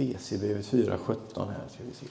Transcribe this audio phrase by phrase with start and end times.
[0.00, 2.06] Efesierbrevet 4.17 här ska vi se.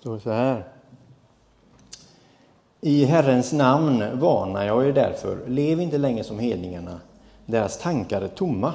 [0.00, 0.64] står så här.
[2.80, 7.00] I Herrens namn varnar jag er därför, lev inte längre som hedningarna,
[7.46, 8.74] deras tankar är tomma.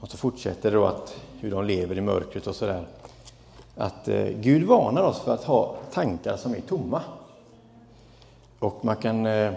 [0.00, 2.86] Och så fortsätter det då att hur de lever i mörkret och sådär.
[3.76, 7.02] Att eh, Gud varnar oss för att ha tankar som är tomma.
[8.58, 9.26] Och man kan...
[9.26, 9.52] Eh,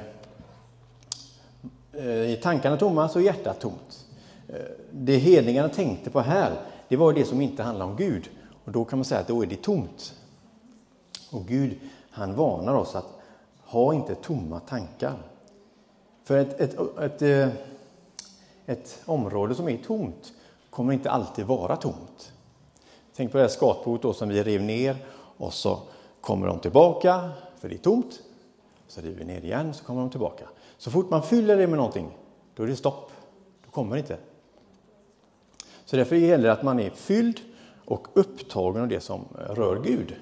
[1.94, 4.06] eh är tankarna tomma så är hjärtat tomt.
[4.48, 4.56] Eh,
[4.92, 6.52] det hedningarna tänkte på här,
[6.88, 8.30] det var det som inte handlar om Gud.
[8.66, 10.14] Och då kan man säga att då är det tomt.
[11.32, 13.08] Och Gud, han varnar oss att
[13.66, 15.18] ha inte tomma tankar.
[16.24, 17.50] För ett, ett, ett, eh,
[18.66, 20.34] ett område som är tomt
[20.78, 22.34] kommer inte alltid vara tomt.
[23.16, 24.98] Tänk på det här skatboet som vi rev ner
[25.38, 25.80] och så
[26.22, 28.22] kommer de tillbaka, för det är tomt.
[28.88, 30.48] Så river vi ner igen, så kommer de tillbaka.
[30.78, 32.10] Så fort man fyller det med någonting,
[32.56, 33.12] då är det stopp.
[33.66, 34.18] Då kommer det inte.
[35.86, 37.40] Så därför gäller det att man är fylld
[37.86, 40.16] och upptagen av det som rör Gud.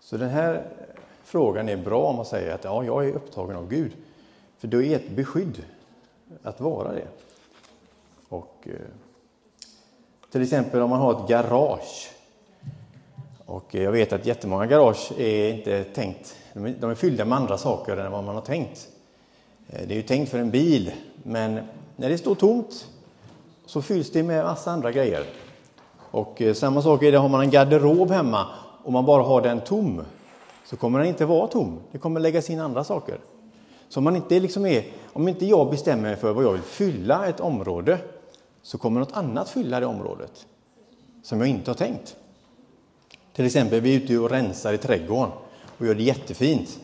[0.00, 0.68] Så den här
[1.24, 3.92] frågan är bra om man säger att ja, jag är upptagen av Gud.
[4.58, 5.62] För då är ett beskydd
[6.42, 7.08] att vara det.
[8.28, 8.72] Och, eh,
[10.34, 12.10] till exempel om man har ett garage.
[13.46, 17.96] Och jag vet att jättemånga garage är inte tänkt, de är fyllda med andra saker
[17.96, 18.88] än vad man har tänkt.
[19.68, 21.60] Eh, det är ju tänkt för en bil, men
[21.96, 22.86] när det står tomt
[23.66, 25.24] så fylls det med massa andra grejer.
[26.10, 28.46] Och eh, samma sak är det, har man en garderob hemma
[28.84, 30.02] om man bara har den tom
[30.64, 31.80] så kommer den inte vara tom.
[31.92, 33.18] Det kommer läggas in andra saker.
[33.88, 36.62] Så om, man inte liksom är, om inte jag bestämmer mig för vad jag vill
[36.62, 37.98] fylla ett område
[38.64, 40.46] så kommer något annat fylla det området
[41.22, 42.16] som jag inte har tänkt.
[43.32, 45.32] Till exempel, vi är ute och rensar i trädgården
[45.78, 46.78] och gör det jättefint.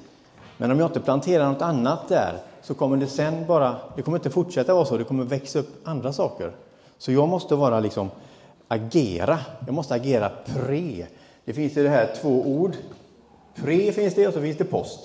[0.57, 4.19] Men om jag inte planterar något annat där så kommer det sen bara, det kommer
[4.19, 6.53] inte fortsätta vara så, det kommer växa upp andra saker.
[6.99, 8.11] Så jag måste vara liksom,
[8.69, 11.07] agera, jag måste agera pre.
[11.45, 12.77] Det finns i det här två ord.
[13.55, 15.01] Pre finns det och så finns det post.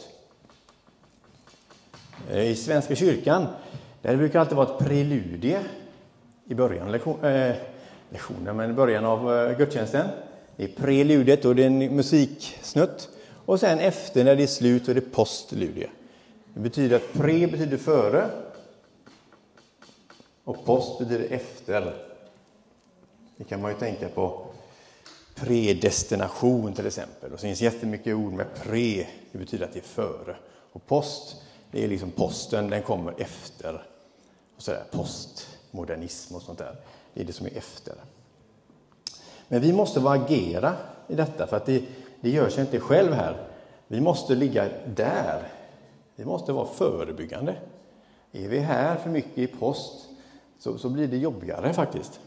[2.32, 3.48] Eh, I Svenska kyrkan
[4.02, 5.60] där brukar det alltid vara ett preludie
[6.46, 7.56] i början lektion, eh,
[8.10, 10.08] lektionen, men i början av eh, gudstjänsten.
[10.56, 13.10] Det är preludiet och det är en musiksnutt.
[13.46, 15.90] Och sen efter, när det är slut, så är det postludie.
[16.54, 18.30] Det betyder att pre betyder före
[20.44, 21.94] och post betyder efter.
[23.38, 24.46] Det kan man ju tänka på
[25.36, 27.34] predestination till exempel.
[27.34, 30.36] Och så finns jättemycket ord med pre, det betyder att det är före.
[30.72, 31.36] Och post,
[31.72, 33.84] det är liksom posten, den kommer efter.
[34.56, 34.84] Och så där,
[35.76, 36.76] Modernism och sånt där,
[37.14, 37.96] det är det som är efter.
[39.48, 40.76] Men vi måste vara agera
[41.08, 41.84] i detta, för att det,
[42.22, 43.48] det gör sig inte själv här.
[43.88, 45.48] Vi måste ligga där.
[46.16, 47.56] Vi måste vara förebyggande.
[48.32, 50.10] Är vi här för mycket i post
[50.60, 52.20] så, så blir det jobbigare faktiskt.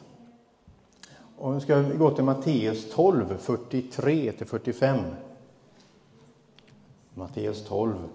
[1.38, 5.00] Och nu ska vi gå till Matteus 12, 43 45.
[7.14, 8.08] Matteus 12,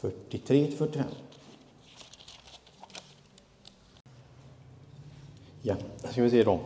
[0.00, 0.98] 43-45.
[0.98, 1.04] Eh,
[5.66, 5.74] Ja,
[6.10, 6.60] ska vi se då.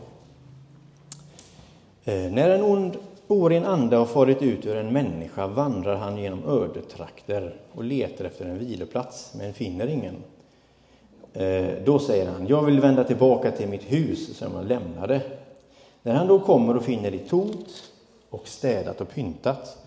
[2.04, 6.44] Eh, när en ond oren ande har farit ut ur en människa vandrar han genom
[6.48, 10.14] ödetrakter och letar efter en viloplats, men finner ingen.
[11.32, 15.20] Eh, då säger han, jag vill vända tillbaka till mitt hus som jag lämnade.
[16.02, 17.92] När han då kommer och finner det tomt
[18.30, 19.78] och städat och pyntat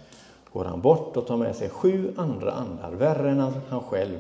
[0.54, 4.20] går han bort och tar med sig sju andra andar, värre än han själv,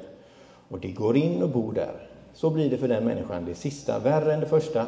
[0.70, 2.11] och de går in och bor där.
[2.34, 4.86] Så blir det för den människan, det sista värre än det första.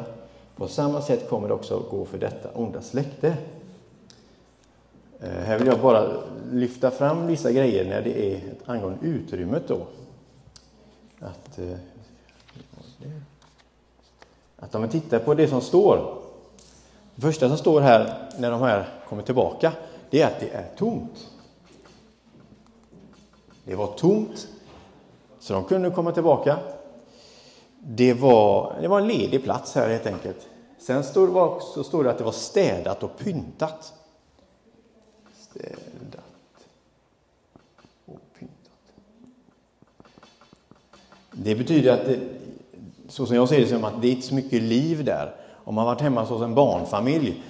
[0.56, 3.36] På samma sätt kommer det också att gå för detta onda släkte.
[5.20, 6.06] Eh, här vill jag bara
[6.52, 9.86] lyfta fram vissa grejer när det är angående utrymmet då.
[11.20, 11.76] Att eh,
[14.64, 16.18] att om vi tittar på det som står,
[17.14, 19.72] det första som står här när de här kommer tillbaka,
[20.10, 21.30] det är att det är tomt.
[23.64, 24.48] Det var tomt,
[25.38, 26.58] så de kunde komma tillbaka.
[27.86, 30.48] Det var, det var en ledig plats här helt enkelt.
[30.78, 33.92] Sen står det, också, stod det att det var städat och pyntat.
[35.38, 36.24] Städat
[38.04, 38.80] och pyntat.
[41.32, 42.20] Det betyder att det,
[43.08, 45.34] så som jag ser det, som att det är inte så mycket liv där.
[45.64, 47.42] Om man varit hemma hos en barnfamilj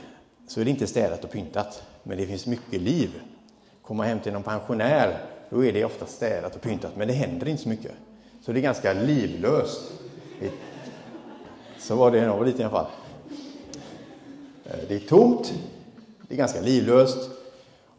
[0.49, 3.11] så är det inte städat och pyntat, men det finns mycket liv.
[3.83, 5.19] Kommer hem till någon pensionär,
[5.51, 7.93] då är det ofta städat och pyntat, men det händer inte så mycket.
[8.45, 9.93] Så det är ganska livlöst.
[11.79, 12.87] Så var det när jag var liten i alla fall.
[14.65, 15.55] Eh, det är tomt,
[16.29, 17.31] det är ganska livlöst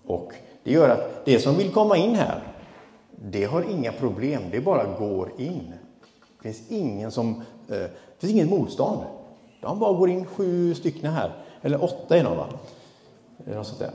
[0.05, 0.33] och
[0.63, 2.41] det gör att det som vill komma in här,
[3.11, 5.73] det har inga problem, det bara går in.
[6.37, 7.35] Det finns ingen som,
[7.67, 8.99] eh, det finns inget motstånd.
[9.61, 11.31] De bara går in sju stycken här,
[11.61, 12.47] eller åtta är de va?
[13.45, 13.91] Eller något sånt där.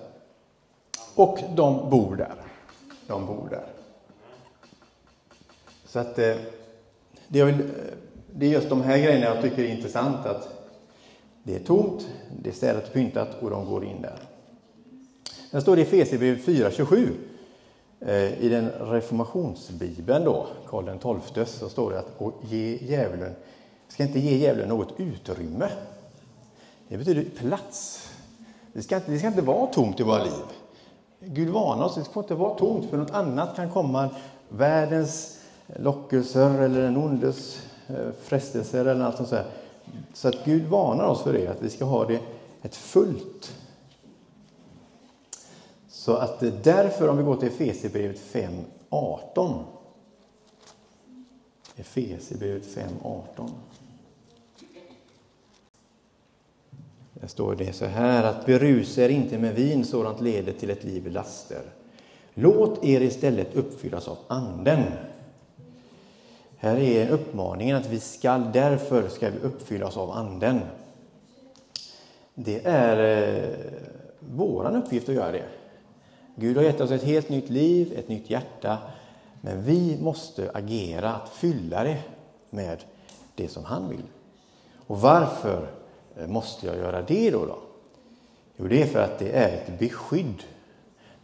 [1.15, 2.35] Och de bor där.
[3.07, 3.67] De bor där.
[5.87, 6.37] Så att eh,
[7.29, 7.71] det jag vill
[8.35, 10.27] det är just de här grejerna jag tycker är intressant.
[10.27, 10.49] Att
[11.43, 12.09] det är tomt,
[12.43, 14.19] det är städat och pyntat och de går in där.
[15.51, 17.11] Sen står det i Efesierbrevet 4.27
[18.01, 23.33] eh, i den reformationsbibeln då, Karl XII, så står det att och ge djävulen,
[23.89, 25.69] ska inte ge djävulen något utrymme.
[26.89, 28.09] Det betyder plats.
[28.73, 30.45] Det ska, inte, det ska inte vara tomt i våra liv.
[31.21, 34.09] Gud varnar oss, det får inte vara tomt för något annat kan komma.
[34.49, 39.47] Världens lockelser eller den ondes Eh, frestelser eller allt sånt.
[40.15, 42.21] Så att Gud varnar oss för det, att vi ska ha det
[42.63, 43.57] ett fullt.
[45.89, 49.65] Så att därför, om vi går till Efesierbrevet 5.18.
[51.77, 53.51] Efesierbrevet 5.18.
[57.13, 60.85] Där står det så här att berusa er inte med vin, sådant leder till ett
[60.85, 61.63] liv i laster.
[62.35, 64.83] Låt er istället uppfyllas av Anden.
[66.63, 70.61] Här är uppmaningen att vi ska, därför ska vi uppfyllas av Anden.
[72.35, 73.49] Det är eh,
[74.19, 75.45] vår uppgift att göra det.
[76.35, 78.79] Gud har gett oss ett helt nytt liv, ett nytt hjärta,
[79.41, 81.99] men vi måste agera att fylla det
[82.51, 82.85] med
[83.35, 84.05] det som han vill.
[84.87, 85.71] Och varför
[86.17, 87.47] eh, måste jag göra det då?
[87.47, 87.59] då?
[88.57, 90.43] Jo, det är för att det är ett beskydd.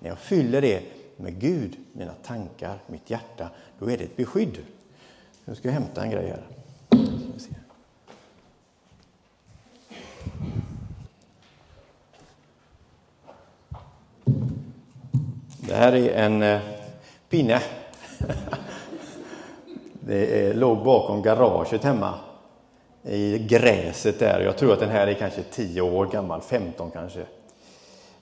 [0.00, 0.82] När jag fyller det
[1.16, 4.58] med Gud, mina tankar, mitt hjärta, då är det ett beskydd.
[5.48, 6.42] Nu ska jag hämta en grej här.
[15.58, 16.60] Det här är en eh,
[17.28, 17.60] pinne.
[20.00, 22.14] Det låg bakom garaget hemma
[23.02, 24.40] i gräset där.
[24.40, 27.26] Jag tror att den här är kanske 10 år gammal, 15 kanske.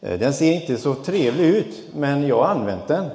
[0.00, 3.10] Eh, den ser inte så trevlig ut, men jag har använt den.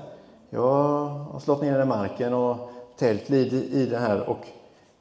[0.50, 4.48] Jag har slått ner den i marken och tält i det här och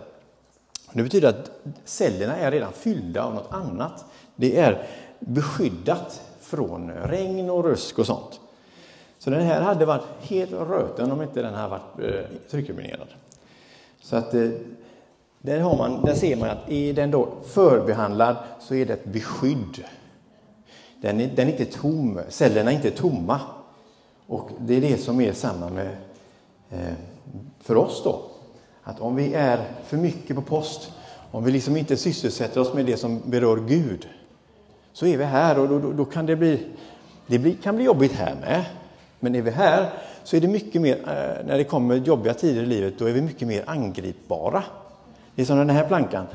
[0.92, 1.50] Det betyder att
[1.84, 4.04] cellerna är redan fyllda av något annat.
[4.36, 4.86] Det är
[5.20, 8.40] beskyddat från regn och rusk och sånt.
[9.18, 13.08] Så den här hade varit helt röten om inte den hade varit eh, tryckimpregnerad.
[14.00, 14.48] Så att eh,
[15.38, 19.04] där, har man, där ser man att är den då förbehandlad så är det ett
[19.04, 19.84] beskydd.
[21.00, 23.40] Den är, den är inte tom, cellerna är inte tomma.
[24.26, 25.96] Och det är det som är samma med
[26.70, 26.94] eh,
[27.60, 28.22] för oss då.
[28.82, 30.92] Att om vi är för mycket på post,
[31.30, 34.08] om vi liksom inte sysselsätter oss med det som berör Gud,
[34.92, 36.66] så är vi här och då, då, då kan det bli,
[37.26, 38.64] det bli, kan bli jobbigt här med.
[39.20, 39.90] Men är vi här
[40.24, 43.12] så är det mycket mer, eh, när det kommer jobbiga tider i livet, då är
[43.12, 44.62] vi mycket mer angripbara.
[45.34, 46.26] Det är som den här plankan.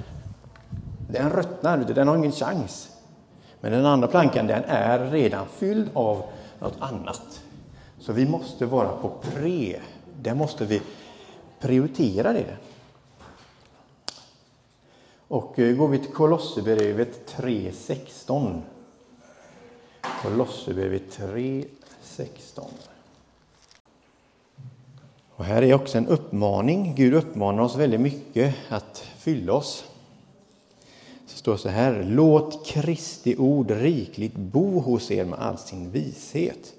[1.10, 2.90] Den ruttnar, den har ingen chans.
[3.64, 6.24] Men den andra plankan, den är redan fylld av
[6.60, 7.44] något annat.
[8.00, 9.80] Så vi måste vara på pre.
[10.22, 10.82] Där måste vi
[11.60, 12.58] prioritera det.
[15.28, 18.62] Och eh, går vi till Kolosserbrevet 3.16.
[20.22, 22.64] Kolosserbrevet 3.16.
[25.36, 26.94] Och här är också en uppmaning.
[26.96, 29.93] Gud uppmanar oss väldigt mycket att fylla oss.
[31.44, 32.04] Det står så här.
[32.04, 36.74] Låt Kristi ord rikligt bo hos er med all sin vishet.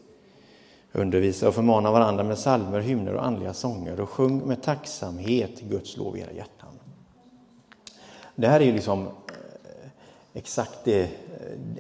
[0.93, 5.97] Undervisa och förmana varandra med salmer, hymner och andliga sånger och sjung med tacksamhet Guds
[5.97, 6.79] lov i era hjärtan.
[8.35, 9.13] Det här är ju liksom eh,
[10.33, 11.09] exakt det, eh,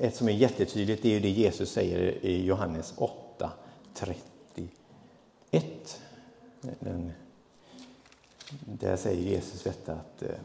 [0.00, 3.50] ett som är jättetydligt, det är ju det Jesus säger i Johannes 8,
[3.94, 4.68] 31.
[6.60, 7.12] Den,
[8.64, 10.38] där säger Jesus detta att det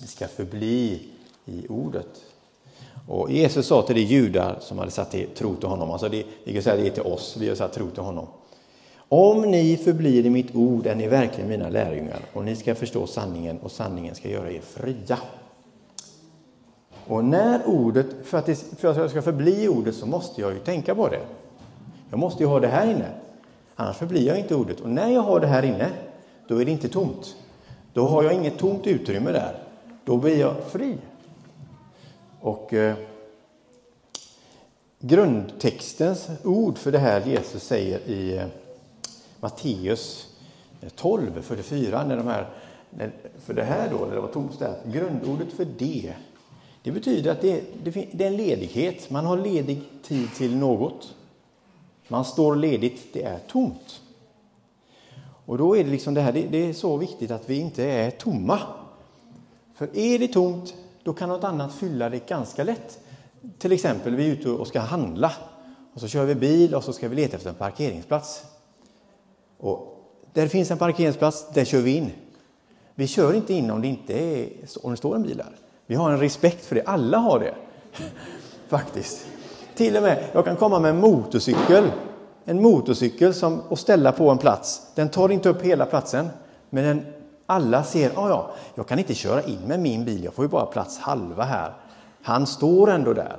[0.00, 1.08] vi ska förbli
[1.46, 2.24] i ordet.
[3.08, 6.52] Och Jesus sa till de judar som hade satt tro till honom, alltså det, vi
[6.52, 8.26] kan säga det är till oss, vi har satt tro till honom.
[9.08, 13.06] Om ni förblir i mitt ord är ni verkligen mina lärjungar och ni ska förstå
[13.06, 15.18] sanningen och sanningen ska göra er fria.
[17.06, 20.40] Och när ordet, för att, det, för att jag ska förbli i ordet så måste
[20.40, 21.20] jag ju tänka på det.
[22.10, 23.08] Jag måste ju ha det här inne.
[23.74, 24.80] Annars förblir jag inte ordet.
[24.80, 25.90] Och när jag har det här inne,
[26.48, 27.36] då är det inte tomt.
[27.92, 29.58] Då har jag inget tomt utrymme där.
[30.04, 30.96] Då blir jag fri.
[32.46, 32.96] Och eh,
[35.00, 38.46] grundtextens ord för det här Jesus säger i eh,
[39.40, 40.28] Matteus
[40.80, 42.48] eh, 12, 44, när de här,
[42.90, 46.14] när, för det här då, när det var tomt där, grundordet för det,
[46.82, 49.10] det betyder att det, det, det är en ledighet.
[49.10, 51.14] Man har ledig tid till något.
[52.08, 54.00] Man står ledigt, det är tomt.
[55.46, 57.84] Och då är det liksom det här, det, det är så viktigt att vi inte
[57.84, 58.60] är tomma.
[59.74, 60.74] För är det tomt,
[61.06, 63.00] då kan något annat fylla det ganska lätt.
[63.58, 65.32] Till exempel, vi är ute och ska handla
[65.94, 68.44] och så kör vi bil och så ska vi leta efter en parkeringsplats.
[69.58, 72.10] Och där det finns en parkeringsplats, där kör vi in.
[72.94, 74.48] Vi kör inte in om det inte är,
[74.82, 75.56] om det står en bil där.
[75.86, 77.54] Vi har en respekt för det, alla har det.
[78.68, 79.26] Faktiskt.
[79.74, 81.90] Till och med, jag kan komma med en motorcykel.
[82.44, 84.86] En motorcykel som, och ställa på en plats.
[84.94, 86.28] Den tar inte upp hela platsen,
[86.70, 87.06] men den,
[87.46, 90.48] alla ser, ja, ja, jag kan inte köra in med min bil, jag får ju
[90.48, 91.72] bara plats halva här.
[92.22, 93.36] Han står ändå där.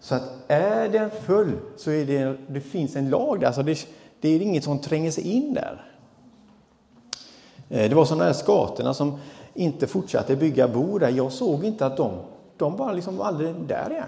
[0.00, 3.88] Så att är den full så är det, det finns en lag där, så det,
[4.20, 5.84] det är inget som tränger sig in där.
[7.68, 9.18] Eh, det var sådana här skatorna som
[9.54, 11.10] inte fortsatte bygga bo där.
[11.10, 12.12] Jag såg inte att de,
[12.56, 14.04] de bara liksom var aldrig där igen.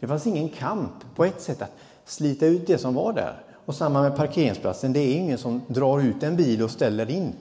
[0.00, 1.72] Det fanns ingen kamp på ett sätt att
[2.04, 3.34] slita ut det som var där.
[3.66, 7.32] Och samma med parkeringsplatsen, det är ingen som drar ut en bil och ställer in.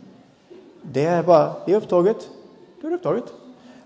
[0.92, 2.30] Det är bara, det är upptaget,
[2.82, 3.34] det är upptaget.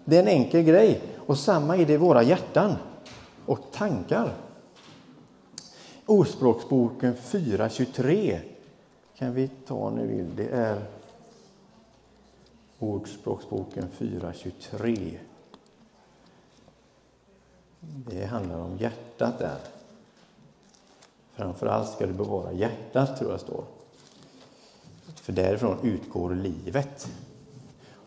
[0.05, 1.01] Det är en enkel grej.
[1.17, 2.75] Och samma är det i våra hjärtan
[3.45, 4.33] och tankar.
[6.05, 8.39] Ordspråksboken 4.23
[9.15, 10.35] kan vi ta om ni vill.
[10.35, 10.81] Det är
[12.79, 15.17] Ordspråksboken 4.23.
[17.79, 19.57] Det handlar om hjärtat där.
[21.33, 23.63] Framförallt ska du bevara hjärtat, tror jag står.
[25.21, 27.07] För därifrån utgår livet.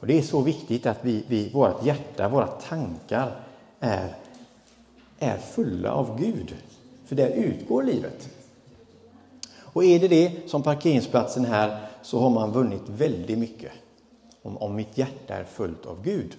[0.01, 3.37] Och Det är så viktigt att vi, vi, vårt hjärta, våra tankar
[3.81, 4.15] är,
[5.19, 6.55] är fulla av Gud.
[7.05, 8.29] För där utgår livet.
[9.55, 13.73] Och är det det, som parkeringsplatsen här, så har man vunnit väldigt mycket.
[14.43, 16.37] Om, om mitt hjärta är fullt av Gud.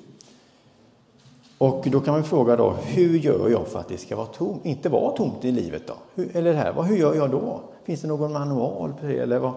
[1.57, 4.65] Och då kan man fråga då, hur gör jag för att det ska vara tomt,
[4.65, 5.93] inte vara tomt i livet då?
[6.15, 7.61] Hur, eller här, hur gör jag då?
[7.83, 8.93] Finns det någon manual?
[9.03, 9.53] Eller vad?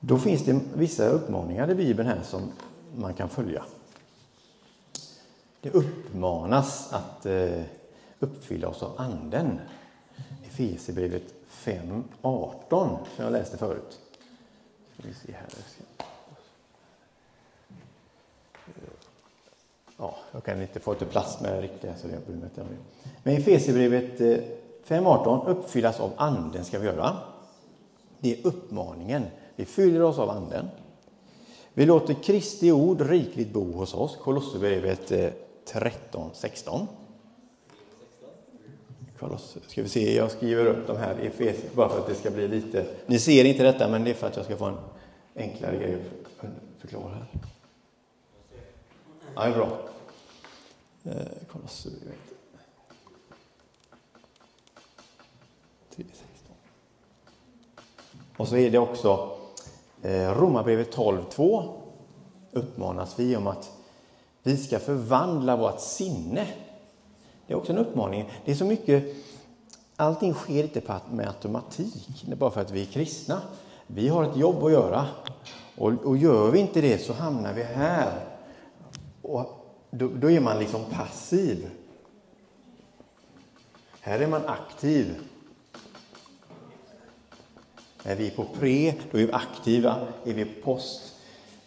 [0.00, 2.52] Då finns det vissa uppmaningar i Bibeln här som
[2.96, 3.62] man kan följa.
[5.60, 7.62] Det uppmanas att eh,
[8.18, 9.60] uppfylla oss av Anden.
[10.46, 14.00] Efesierbrevet 5.18 som jag läste förut.
[14.92, 15.48] Ska vi se här.
[19.96, 22.50] Ja, jag kan inte få till plats med riktiga så det bryr mig
[23.22, 24.44] Men Efesierbrevet eh,
[24.86, 27.16] 5.18 uppfyllas av Anden ska vi göra.
[28.18, 29.22] Det är uppmaningen.
[29.58, 30.68] Vi fyller oss av Anden.
[31.74, 34.16] Vi låter Kristi ord rikligt bo hos oss.
[34.16, 35.30] Kolosserbrevet eh,
[35.66, 36.86] 13.16.
[39.66, 42.48] Ska vi se, jag skriver upp de här i bara för att det ska bli
[42.48, 42.86] lite...
[43.06, 44.78] Ni ser inte detta, men det är för att jag ska få en
[45.36, 45.94] enklare grej
[46.40, 46.46] att
[46.78, 47.26] förklara här.
[49.34, 49.78] Ja, det är bra.
[51.04, 51.26] Eh,
[58.36, 59.37] Och så är det också
[60.02, 61.68] Eh, Romarbrevet 12.2
[62.52, 63.70] uppmanas vi om att
[64.42, 66.46] vi ska förvandla vårt sinne.
[67.46, 68.30] Det är också en uppmaning.
[68.44, 69.04] Det är så mycket,
[69.96, 73.40] allting sker inte med automatik, det är bara för att vi är kristna.
[73.86, 75.06] Vi har ett jobb att göra
[75.78, 78.12] och, och gör vi inte det så hamnar vi här.
[79.22, 79.46] Och
[79.90, 81.70] då, då är man liksom passiv.
[84.00, 85.27] Här är man aktiv.
[88.04, 89.96] Är vi på pre, då är vi aktiva.
[90.24, 91.14] Är vi på post,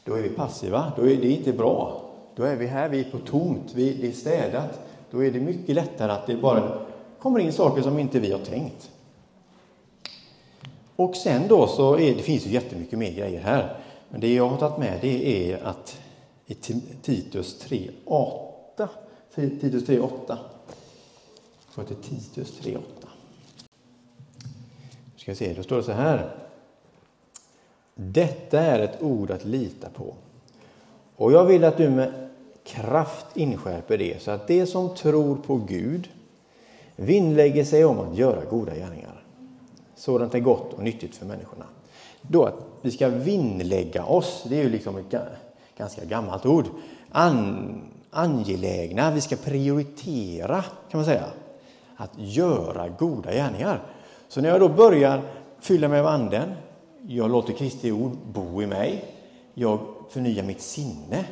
[0.03, 0.91] då är vi passiva.
[0.97, 2.01] Då är det inte bra.
[2.35, 4.79] Då är vi här, vi är på tomt, vi, det är städat.
[5.11, 6.79] Då är det mycket lättare att det bara
[7.19, 8.91] kommer in saker som inte vi har tänkt.
[10.95, 13.77] Och sen då så är det finns ju jättemycket mer grejer här.
[14.09, 15.97] Men det jag har tagit med det är att
[16.45, 16.53] i
[17.01, 18.87] Titus 3.8
[19.35, 20.37] Titus 3.8
[21.75, 23.00] Gå till Titus 3.8
[25.21, 26.35] ska se, då står det så här.
[27.95, 30.13] Detta är ett ord att lita på.
[31.15, 32.29] Och jag vill att du med
[32.63, 36.09] kraft inskärper det, så att det som tror på Gud
[36.95, 39.23] vinnlägger sig om att göra goda gärningar.
[39.95, 41.65] Sådant är gott och nyttigt för människorna.
[42.21, 45.15] Då att vi ska vinnlägga oss, det är ju liksom ett
[45.77, 46.65] ganska gammalt ord.
[47.09, 51.25] An, angelägna, vi ska prioritera kan man säga.
[51.95, 53.81] Att göra goda gärningar.
[54.31, 55.21] Så när jag då börjar
[55.59, 56.51] fylla mig av Anden,
[57.07, 59.05] jag låter Kristi ord bo i mig,
[59.53, 61.25] jag förnyar mitt sinne.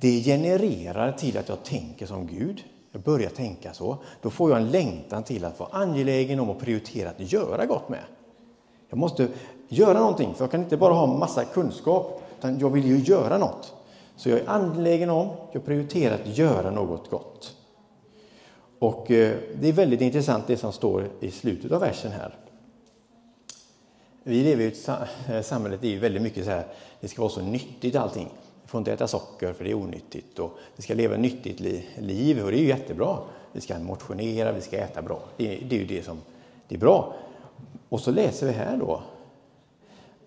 [0.00, 2.64] Det genererar till att jag tänker som Gud.
[2.92, 3.96] Jag börjar tänka så.
[4.22, 7.88] Då får jag en längtan till att vara angelägen om att prioritera att göra gott
[7.88, 8.04] med.
[8.88, 9.28] Jag måste
[9.68, 13.38] göra någonting, för jag kan inte bara ha massa kunskap, utan jag vill ju göra
[13.38, 13.72] något.
[14.16, 17.56] Så jag är angelägen om, jag prioriterar att göra något gott.
[18.84, 22.36] Och eh, det är väldigt intressant det som står i slutet av versen här.
[24.22, 24.88] Vi lever i ett
[25.28, 26.66] eh, samhälle där det är väldigt mycket så här,
[27.00, 28.28] det ska vara så nyttigt allting.
[28.62, 31.60] Vi får inte äta socker för det är onyttigt och vi ska leva ett nyttigt
[31.98, 33.18] liv och det är ju jättebra.
[33.52, 35.22] Vi ska motionera, vi ska äta bra.
[35.36, 36.20] Det, det är ju det som
[36.68, 37.14] det är bra.
[37.88, 39.02] Och så läser vi här då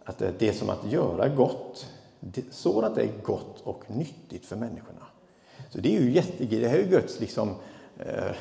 [0.04, 1.88] att eh, det är som att göra gott,
[2.52, 5.08] sådant är gott och nyttigt för människorna.
[5.70, 7.56] Så det är ju jättegrejer, det här är ju Guds liksom,
[8.00, 8.36] eh,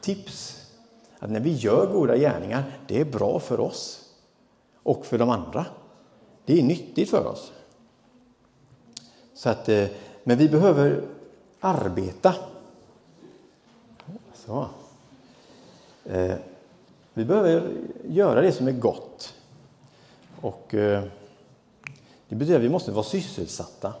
[0.00, 0.66] tips.
[1.18, 4.10] Att när vi gör goda gärningar, det är bra för oss
[4.82, 5.66] och för de andra.
[6.44, 7.52] Det är nyttigt för oss.
[9.34, 9.88] Så att, eh,
[10.24, 11.04] men vi behöver
[11.60, 12.34] arbeta.
[14.34, 14.68] Så.
[16.04, 16.34] Eh,
[17.14, 17.72] vi behöver
[18.04, 19.34] göra det som är gott.
[20.40, 21.04] Och eh,
[22.28, 23.94] Det betyder att vi måste vara sysselsatta.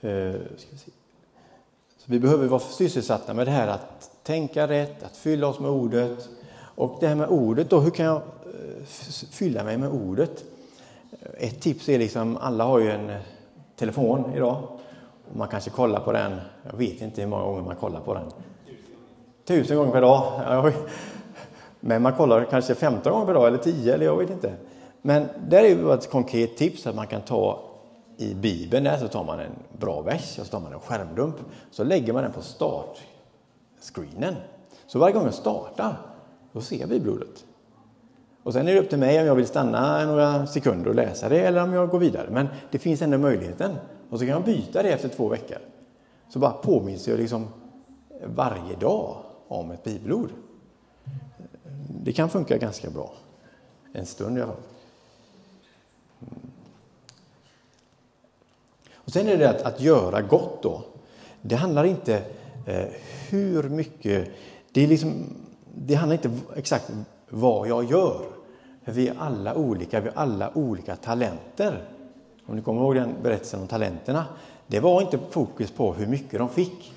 [0.00, 0.90] Eh, ska vi, se.
[2.04, 5.70] Så vi behöver vara sysselsatta med det här att tänka rätt, att fylla oss med
[5.70, 6.28] ordet.
[6.54, 8.84] Och det här med ordet då, hur kan jag eh,
[9.30, 10.44] fylla mig med ordet?
[11.10, 13.16] Eh, ett tips är liksom, alla har ju en eh,
[13.76, 14.62] telefon idag.
[15.30, 16.40] Och man kanske kollar på den,
[16.70, 18.30] jag vet inte hur många gånger man kollar på den.
[19.44, 20.72] Tusen gånger per dag.
[21.80, 24.54] Men man kollar kanske 15 gånger per dag eller 10 eller jag vet inte.
[25.02, 27.73] Men där är ju ett konkret tips att man kan ta
[28.16, 31.36] i Bibeln där så tar man en bra vers och så tar man en skärmdump.
[31.70, 34.34] Så lägger man den på startscreenen.
[34.86, 35.96] Så varje gång jag startar,
[36.52, 37.44] då ser jag bibelordet.
[38.42, 41.28] Och sen är det upp till mig om jag vill stanna några sekunder och läsa
[41.28, 42.26] det eller om jag går vidare.
[42.30, 43.76] Men det finns ändå möjligheten.
[44.10, 45.58] Och så kan jag byta det efter två veckor.
[46.28, 47.48] Så bara påminns jag liksom
[48.26, 49.16] varje dag
[49.48, 50.30] om ett bibelord.
[52.04, 53.12] Det kan funka ganska bra.
[53.92, 54.62] En stund i alla fall.
[59.04, 60.82] Och sen är det att, att göra gott då.
[61.42, 62.22] Det handlar inte
[62.66, 62.84] eh,
[63.28, 64.28] hur mycket,
[64.72, 65.12] det, är liksom,
[65.74, 66.90] det handlar inte exakt
[67.28, 68.20] vad jag gör.
[68.84, 71.88] Vi är alla olika, vi har alla olika talenter.
[72.46, 74.24] Om ni kommer ihåg den berättelsen om talenterna.
[74.66, 76.92] Det var inte fokus på hur mycket de fick.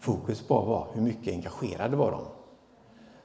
[0.00, 2.20] Fokus på var hur mycket engagerade var de.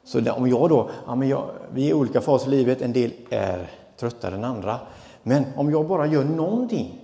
[0.03, 2.93] Så om jag då, ja men jag, vi är i olika faser i livet, en
[2.93, 4.79] del är tröttare än andra.
[5.23, 6.99] Men om jag bara gör någonting,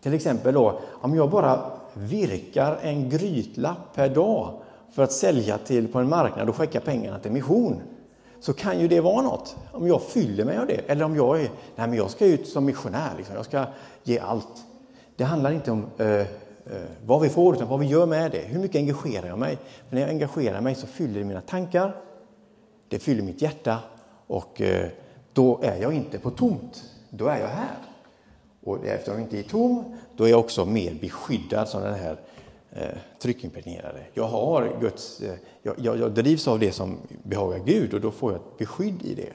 [0.00, 4.54] till exempel då, om jag bara virkar en grytlapp per dag
[4.92, 7.82] för att sälja till på en marknad och skicka pengarna till mission
[8.40, 9.56] så kan ju det vara något.
[9.72, 10.90] Om jag fyller mig av det.
[10.90, 13.34] Eller om jag är, nej men jag ska ut som missionär, liksom.
[13.34, 13.64] jag ska
[14.02, 14.64] ge allt.
[15.16, 16.26] Det handlar inte om eh, eh,
[17.06, 18.38] vad vi får, utan vad vi gör med det.
[18.38, 19.58] Hur mycket engagerar jag mig?
[19.88, 21.96] För när jag engagerar mig så fyller det mina tankar,
[22.88, 23.78] det fyller mitt hjärta
[24.26, 24.88] och eh,
[25.32, 26.84] då är jag inte på tomt.
[27.10, 27.87] Då är jag här.
[28.68, 32.20] Och eftersom jag inte är tom, då är jag också mer beskyddad som den här
[32.72, 34.00] eh, tryckimpregnerade.
[34.14, 38.10] Jag har Guds, eh, jag, jag, jag drivs av det som behagar Gud och då
[38.10, 39.32] får jag ett beskydd i det.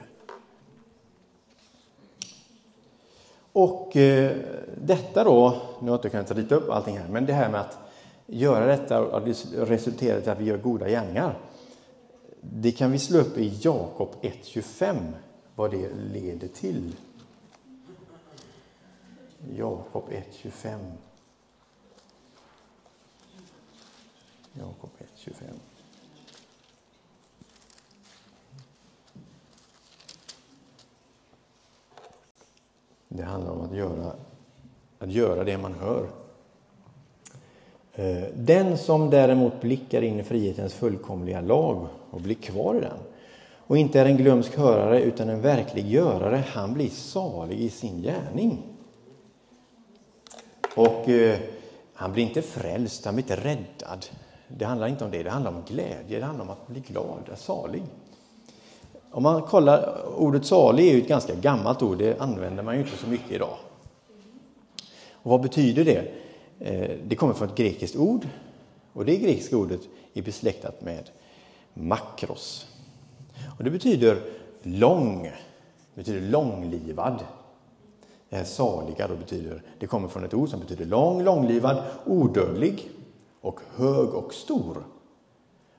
[3.52, 4.36] Och eh,
[4.76, 7.60] detta då, nu har jag inte kunnat rita upp allting här, men det här med
[7.60, 7.78] att
[8.26, 9.22] göra detta och
[9.54, 11.38] resultera i att vi gör goda gärningar.
[12.40, 14.96] Det kan vi slå upp i Jakob 1.25,
[15.54, 16.92] vad det leder till.
[19.52, 20.78] Jakob 1.25.
[24.52, 25.44] Jakob 1.25.
[33.08, 34.12] Det handlar om att göra,
[34.98, 36.08] att göra det man hör.
[37.92, 42.98] Eh, den som däremot blickar in i frihetens fullkomliga lag och blir kvar i den
[43.66, 48.02] och inte är en glömsk hörare utan en verklig görare, han blir salig i sin
[48.02, 48.73] gärning.
[50.74, 51.38] Och eh,
[51.94, 54.06] han blir inte frälst, han blir inte räddad.
[54.48, 57.30] Det handlar inte om det, det handlar om glädje, det handlar om att bli glad,
[57.36, 57.82] salig.
[59.10, 62.80] Om man kollar, ordet salig är ju ett ganska gammalt ord, det använder man ju
[62.80, 63.56] inte så mycket idag.
[65.12, 66.12] Och vad betyder det?
[66.58, 68.28] Eh, det kommer från ett grekiskt ord
[68.92, 69.80] och det grekiska ordet
[70.14, 71.10] är besläktat med
[71.74, 72.66] makros.
[73.58, 74.18] Och det betyder
[74.62, 75.22] lång,
[75.94, 77.24] det betyder långlivad.
[78.28, 82.90] Det saliga då betyder, det kommer från ett ord som betyder lång, långlivad, odödlig
[83.40, 84.76] och hög och stor.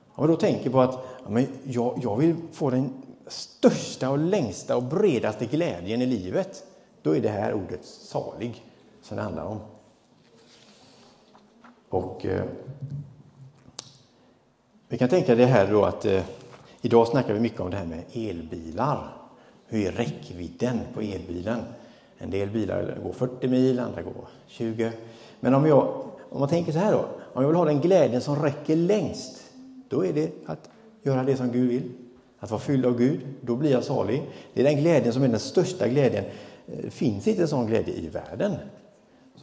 [0.07, 2.93] Om man då tänker på att ja, men jag, jag vill få den
[3.27, 6.63] största och längsta och bredaste glädjen i livet,
[7.01, 8.63] då är det här ordet salig
[9.01, 9.59] som det handlar om.
[11.89, 12.43] Och eh,
[14.87, 16.23] Vi kan tänka det här då att eh,
[16.81, 19.13] idag snackar vi mycket om det här med elbilar.
[19.67, 21.59] Hur är räckvidden på elbilen?
[22.17, 24.91] En del bilar går 40 mil, andra går 20.
[25.39, 28.21] Men om, jag, om man tänker så här då, om jag vill ha den glädjen
[28.21, 29.43] som räcker längst,
[29.89, 30.69] då är det att
[31.03, 31.91] göra det som Gud vill.
[32.39, 34.23] Att vara fylld av Gud, då blir jag salig.
[34.53, 36.25] Det är den glädjen som är den största glädjen.
[36.65, 38.55] Det finns inte en sån glädje i världen.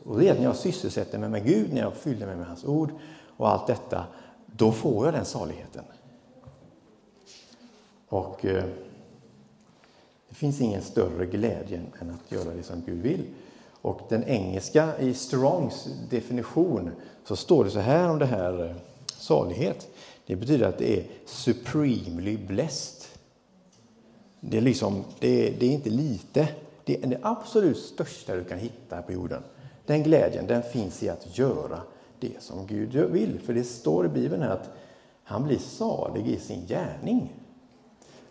[0.05, 2.47] Och det är att när jag sysselsätter mig med Gud, när jag fyller mig med
[2.47, 2.91] hans ord
[3.37, 4.05] och allt detta,
[4.47, 5.85] då får jag den saligheten.
[8.09, 8.65] Och eh,
[10.33, 13.25] det finns ingen större glädje än att göra det som Gud vill.
[13.83, 16.91] Och den engelska, i Strongs definition,
[17.25, 19.89] så står det så här om det här eh, salighet.
[20.27, 23.09] Det betyder att det är supremely blessed.
[24.41, 26.49] Det är, liksom, det är, det är inte lite.
[26.85, 29.43] Det är det absolut största du kan hitta på jorden.
[29.87, 31.81] Den glädjen den finns i att göra
[32.21, 33.41] det som Gud vill.
[33.41, 34.71] För det står i Bibeln att
[35.25, 37.42] han blir salig i sin gärning.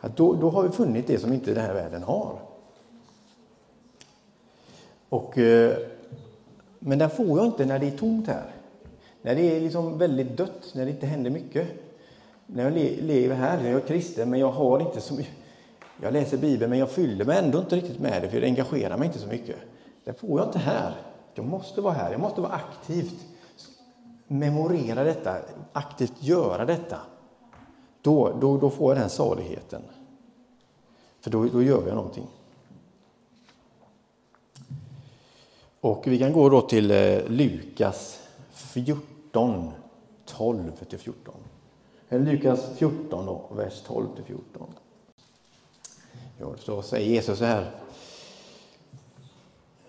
[0.02, 2.40] Att då, då har vi funnit det som inte den här världen har.
[5.10, 5.78] Och, eh,
[6.80, 8.52] men den får jag inte när det är tomt här.
[9.22, 11.68] När det är liksom väldigt dött, när det inte händer mycket.
[12.46, 15.34] När jag lever här, jag är kristen, men jag har inte så mycket.
[16.02, 18.98] Jag läser Bibeln, men jag fyller mig ändå inte riktigt med det, för det engagerar
[18.98, 19.56] mig inte så mycket.
[20.04, 20.96] Det får jag inte här.
[21.34, 23.26] Jag måste vara här, jag måste vara aktivt.
[24.28, 25.36] Memorera detta,
[25.74, 26.98] aktivt göra detta.
[28.02, 29.82] Då, då, då får jag den saligheten.
[31.22, 32.28] För då, då gör jag någonting.
[35.82, 38.20] Och vi kan gå då till eh, Lukas
[38.54, 39.72] 14,
[40.26, 41.34] 12 14.
[42.10, 44.68] Lukas 14, då, vers 12 14.
[46.40, 47.72] Ja, så säger Jesus så här.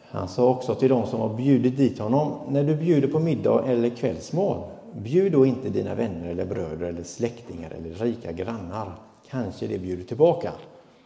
[0.03, 3.64] Han sa också till dem som har bjudit dit honom, när du bjuder på middag
[3.66, 4.62] eller kvällsmål,
[4.94, 8.92] bjud då inte dina vänner eller bröder eller släktingar eller rika grannar.
[9.31, 10.52] Kanske det bjuder tillbaka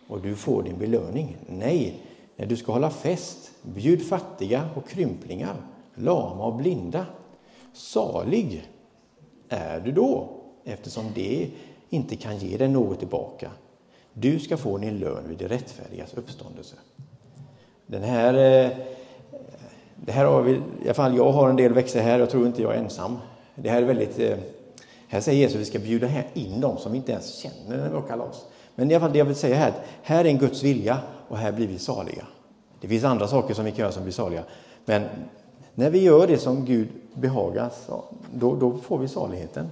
[0.09, 1.37] och du får din belöning.
[1.49, 2.01] Nej,
[2.37, 5.57] när du ska hålla fest, bjud fattiga och krymplingar,
[5.94, 7.07] lama och blinda.
[7.72, 8.68] Salig
[9.49, 10.29] är du då,
[10.64, 11.51] eftersom det
[11.90, 13.51] inte kan ge dig något tillbaka.
[14.12, 16.77] Du ska få din lön vid det rättfärdigas uppståndelse.
[17.87, 18.70] Den här, eh,
[19.96, 22.46] det här har vi, i alla fall jag har en del växter här, jag tror
[22.46, 23.18] inte jag är ensam.
[23.57, 24.38] Det här är väldigt, eh,
[25.09, 27.88] här säger Jesus att vi ska bjuda in dem som vi inte ens känner när
[27.88, 28.45] vi har kalas.
[28.75, 31.38] Men i alla fall det jag vill säga här, här är en Guds vilja och
[31.38, 32.27] här blir vi saliga.
[32.81, 34.42] Det finns andra saker som vi kan göra som blir saliga.
[34.85, 35.05] Men
[35.75, 37.90] när vi gör det som Gud behagas,
[38.35, 39.71] då, då får vi saligheten.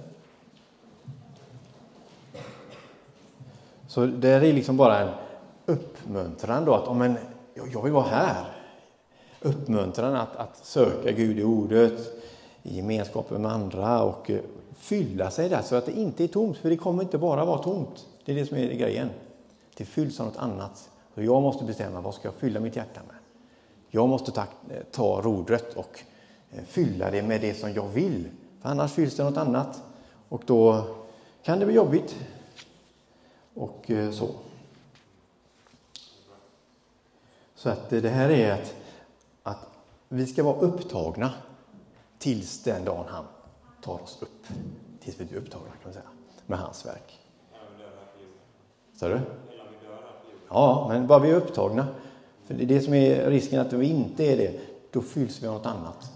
[3.87, 5.09] Så det är liksom bara en
[5.65, 7.17] uppmuntran då att om en,
[7.73, 8.45] jag vill vara här.
[9.41, 11.99] Uppmuntran att, att söka Gud i ordet,
[12.65, 14.39] i gemenskapen med andra och eh,
[14.77, 17.57] fylla sig där så att det inte är tomt, för det kommer inte bara vara
[17.57, 18.07] tomt.
[18.25, 19.09] Det är det som är grejen.
[19.77, 20.89] Det fylls av något annat.
[21.15, 23.15] Så jag måste bestämma vad ska jag fylla mitt hjärta med.
[23.89, 25.99] Jag måste ta, eh, ta rodret och
[26.51, 28.27] eh, fylla det med det som jag vill.
[28.61, 29.83] För annars fylls det något annat
[30.29, 30.83] och då
[31.43, 32.15] kan det bli jobbigt.
[33.53, 34.29] Och så.
[37.55, 38.75] Så att det här är att,
[39.43, 39.67] att
[40.09, 41.31] vi ska vara upptagna
[42.19, 43.25] tills den dagen han
[43.81, 44.47] tar oss upp.
[44.99, 46.05] Tills vi blir upptagna kan man säga,
[46.45, 47.19] med hans verk.
[48.95, 49.19] Sa du?
[50.49, 51.87] Ja, men bara vi är upptagna.
[52.45, 54.59] För det är det som är risken att vi inte är det,
[54.91, 56.11] då fylls vi av något annat.